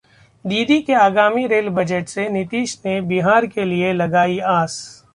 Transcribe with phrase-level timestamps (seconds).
[0.45, 5.03] दीदी के आगामी रेल बजट से नीतीश ने बिहार के लिए लगाई आस